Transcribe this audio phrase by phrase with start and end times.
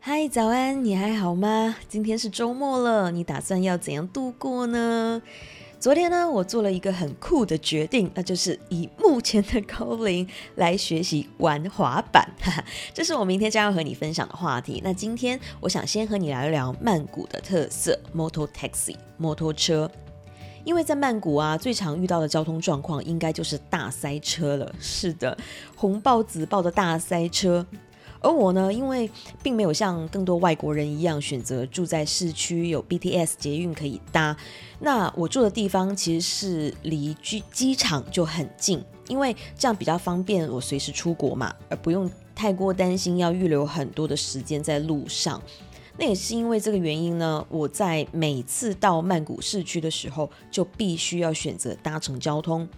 [0.00, 1.74] 嗨，早安，你还好吗？
[1.88, 5.20] 今天是周末了，你打算要怎样度过呢？
[5.80, 12.26] 昨天呢，我做了一个很酷的决定，那就是以目前的高龄来学习玩滑板。
[12.40, 12.64] 哈哈，
[12.94, 14.80] 这是我明天将要和你分享的话题。
[14.84, 19.90] 那今天我想先和你聊一聊曼谷的特色 ——Moto Taxi（ 摩托车）。
[20.64, 24.72] 因为在曼谷啊，最常遇到的交通状况应该就是大塞车了。
[24.78, 25.36] 是的，
[25.74, 27.66] 红爆紫爆的大塞车。
[28.20, 29.10] 而我呢，因为
[29.42, 34.36] 并没有像更多外国人一样选择住在市区，有 BTS 捷运可以搭。
[34.80, 45.40] 那我住的地方其实是离机机场就很近，因为这样比较方便我随时出国嘛，而不用太过担心要预留很多的时间在路上。
[45.96, 52.68] 那也是因为这个原因呢，我在每次到曼谷市区的时候，就必须要选择搭乘交通。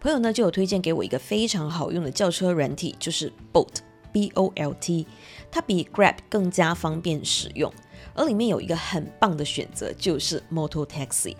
[0.00, 3.68] 朋友呢就有推荐给我一个非常好用的轿车软体，就是 Boat。
[4.12, 5.06] B O L T，
[5.50, 7.72] 它比 Grab 更加方便使用，
[8.14, 11.34] 而里面有一个很棒的选择，就是 Moto Taxi。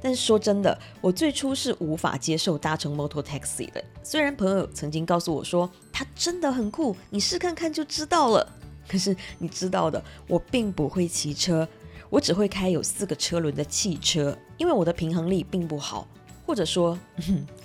[0.00, 3.82] 但是说真的，我最初是无法接受搭乘 Moto Taxi 的。
[4.02, 8.52] 虽然朋友曾经告诉我说它真的很酷，你试看看就知道了。
[8.88, 11.66] 可是你知道的，我并不会骑车，
[12.10, 16.06] 我只会开有四个车轮的汽车，因为我的平衡力并不好，
[16.44, 16.98] 或者说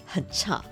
[0.06, 0.64] 很差。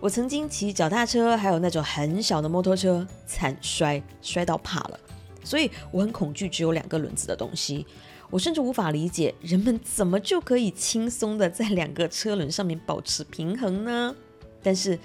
[0.00, 5.00] 我曾经骑脚踏车，还有那种很小的摩托车，惨摔，摔到怕了。
[5.42, 7.86] 所以我很恐惧只有两个轮子的东西。
[8.28, 14.14] 我甚至无法理解人们怎么就可以轻松的在两个车轮上面保持平衡呢？
[14.62, 14.98] 但是，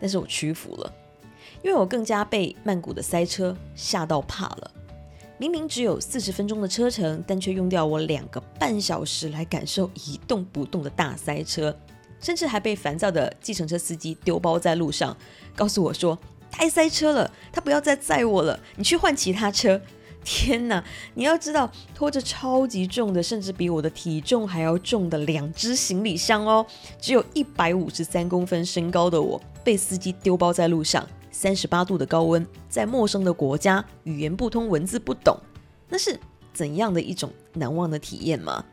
[0.00, 0.92] 但是我屈服了，
[1.62, 4.70] 因为我更加被曼谷的塞车吓到怕了。
[5.36, 11.76] 明明只有四十分钟的车程，但却用掉我两个半小时来感受一动不动的大塞车。
[12.22, 15.14] 甚至还被烦躁的计程车司机丢包在路上，
[15.54, 16.18] 告诉我说
[16.50, 19.78] 太塞车了，他不要再载我了，你去换其他车。
[20.24, 26.64] 天哪，你要知道，拖着超级重的，甚至比我的体重还要重的两只行李箱哦，
[27.00, 35.36] 只有一百五十三公分身高的我，被司机丢包在路上，三十八度的高温，在陌生的国家，语言不通，文字不懂，
[35.88, 36.16] 那是
[36.52, 38.64] 怎样的一种难忘的体验吗？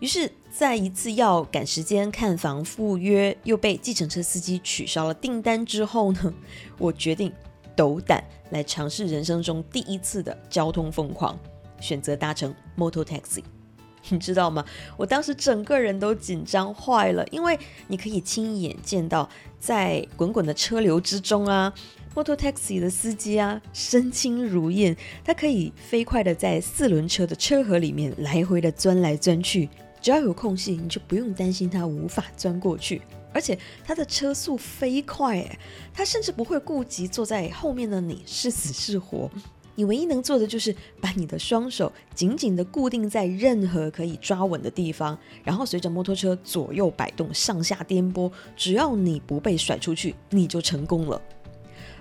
[0.00, 6.34] 于是，在一次要赶时间看房赴约，又被计程车司机取消了订单之后呢，
[6.78, 7.32] 我决定
[7.74, 11.38] 斗胆来尝试人生中第一次的交通疯狂，
[11.80, 13.42] 选择搭乘 Moto Taxi。
[14.10, 14.64] 你知道吗？
[14.96, 17.58] 我当时整个人都紧张坏了，因为
[17.88, 21.74] 你可以亲眼见到，在滚滚的车流之中啊
[22.14, 29.68] ，Moto Taxi 的司机啊，身轻如燕，他可以飞快的在四轮车的车河里面来回的钻来钻去。
[30.00, 33.02] 只要有空隙，你就不用担心它无法钻过去。
[33.32, 35.58] 而且它的车速飞快，诶，
[35.92, 39.30] 它甚至不会顾及坐在后面的你是死是活。
[39.74, 51.20] 你唯一能做的就是把你的双手紧紧地固定在任何可以抓稳的地方，然后随着摩托车左右摆动、上下颠簸，只要你不被甩出去，你就成功了。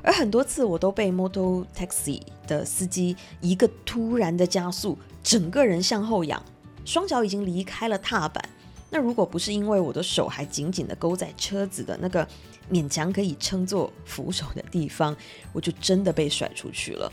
[0.02, 6.41] 而很多次我都被 Moto Taxi 的司机一个突然的加速，整个人向后仰。
[6.88, 8.50] 双脚已经离开了踏板，
[8.90, 12.25] 那如果不是因为我的手还紧紧的勾在车子的那个
[12.72, 15.14] 勉强可以称作扶手的地方，
[15.52, 17.12] 我就真的被甩出去了。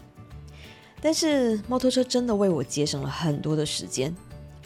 [1.02, 4.14] 但是摩托车真的为我节省了很多的时间，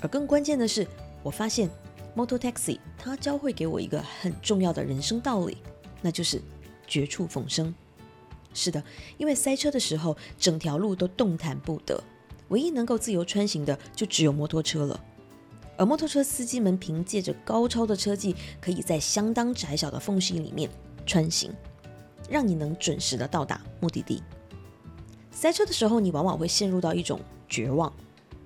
[0.03, 0.87] 而更关键的是，
[1.23, 1.71] 我发现
[2.15, 5.57] Moto Taxi 它教会给我一个很重要的人生道理，
[6.03, 6.39] 那就是
[6.87, 7.75] 绝处逢生。
[8.53, 8.85] 是的，
[9.17, 11.99] 因为塞车的时候，整条路都动弹不得。
[12.49, 14.99] 唯一能够自由穿行的就只有摩托车了，
[15.77, 20.69] 而摩托车司机们凭借着高超的车技，可以在相当窄小的缝隙里面
[21.07, 21.53] 穿行，
[22.29, 24.23] 让你能准时的到达目的地。
[25.31, 27.93] 塞车的时候，你往往会陷入到一种绝望，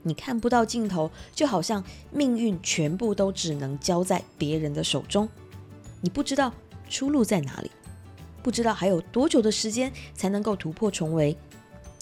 [0.02, 5.28] 你看不到尽头，就好像命运全部都只能交在别人的手中，
[6.00, 6.52] 你不知道
[6.90, 7.70] 出路在哪里，
[8.42, 11.34] 不知道还有多久的时间才能够突破重围。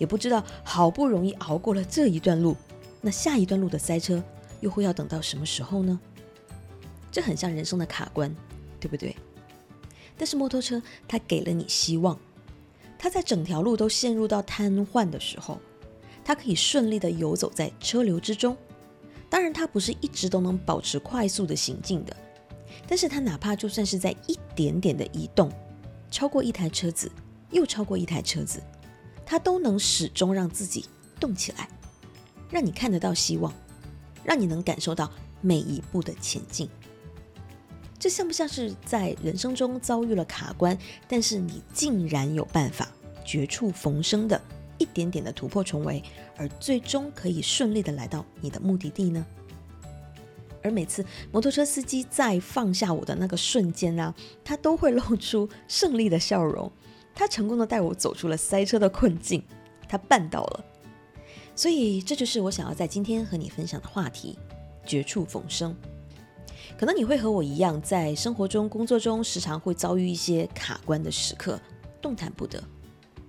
[0.00, 2.56] 也不知道好不容易熬过了这一段路，
[3.02, 4.20] 那下一段路的塞车
[4.60, 6.00] 又会要等到什么时候呢？
[7.12, 8.34] 这很像人生的卡关，
[8.80, 9.14] 对不对？
[10.16, 12.18] 但是摩托车它给了你希望，
[12.98, 15.60] 它在整条路都陷入到瘫痪的时候，
[16.24, 18.56] 它可以顺利的游走在车流之中。
[19.28, 22.16] 当然，它不是一直都能保持快速的行进的，
[22.88, 25.52] 但是它哪怕就算是在一点点的移动，
[26.10, 27.12] 超过一台车子，
[27.50, 28.62] 又超过一台车子。
[29.30, 30.84] 他都能始终让自己
[31.20, 31.68] 动起来，
[32.50, 33.54] 让你看得到希望，
[34.24, 35.08] 让你能感受到
[35.40, 36.68] 每一步的前进。
[37.96, 42.88] 这像不像是在人生中遭遇了卡关，但是你竟然有办法
[43.24, 44.42] 绝处逢生的
[44.78, 46.02] 一点点的突破重围，
[46.36, 49.24] 而最终可以顺利的来到你的目的地呢？
[50.60, 54.12] 而每次摩托车司机在放下我的那个瞬间啊，
[54.42, 56.72] 他都会露出胜利的笑容。
[57.20, 59.44] 他成功的带我走出了塞车的困境，
[59.86, 60.64] 他办到了。
[61.54, 64.38] 所以这就是我想要在今天和你分享的话题：
[64.86, 65.76] 绝处逢生。
[66.78, 71.60] 可能你会和我一样，在生活中、工作中时常会遭遇一些卡关的时刻，
[72.00, 72.58] 动弹不得。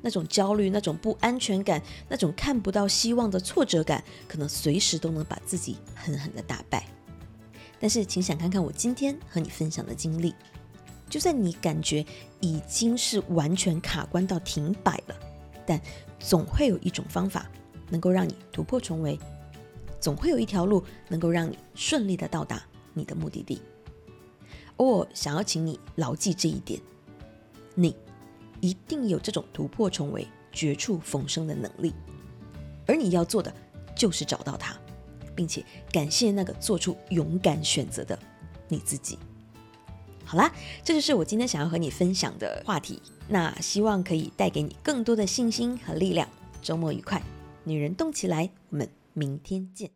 [0.01, 6.87] 那种焦虑、那种不安全感、那种看不到希望的挫折感，可能随时都能把自己狠狠的打败。
[7.77, 10.33] 但是，请想看看我今天和你分享的经历，
[11.11, 12.03] 就算你感觉
[12.39, 15.15] 已经是完全卡关到停摆了，
[15.67, 15.79] 但
[16.17, 17.47] 总会有一种方法
[17.89, 19.19] 能够让你突破重围，
[19.99, 22.63] 总会有一条路能够让你顺利的到达
[22.93, 23.61] 你的目的地。
[24.77, 26.81] 而我想要请你牢记这一点，
[27.75, 27.95] 你
[28.59, 31.93] 一定有这种突破重围、绝处逢生的能力，
[32.87, 33.53] 而你要做的
[33.95, 34.75] 就是找到它。
[35.33, 35.63] 并且
[35.93, 38.19] 感谢那个做出勇敢选择的
[38.67, 39.17] 你自己。
[40.25, 40.51] 好啦，
[40.83, 43.01] 这就是我今天想要和你分享的话题。
[43.27, 46.27] 那希望可以带给你更多的信心和力量。
[46.61, 47.21] 周末愉快，
[47.63, 49.91] 女人动起来，我们明天见。